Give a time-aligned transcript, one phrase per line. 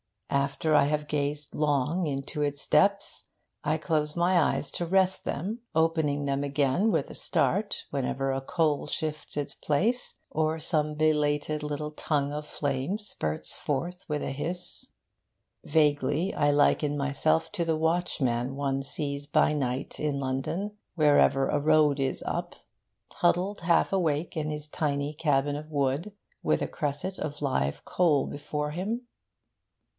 [0.31, 3.29] After I have gazed long into its depths,
[3.63, 8.41] I close my eyes to rest them, opening them again, with a start, whenever a
[8.41, 14.31] coal shifts its place, or some belated little tongue of flame spurts forth with a
[14.31, 14.87] hiss....
[15.65, 21.59] Vaguely I liken myself to the watchman one sees by night in London, wherever a
[21.59, 22.55] road is up,
[23.15, 28.25] huddled half awake in his tiny cabin of wood, with a cresset of live coal
[28.25, 29.03] before him....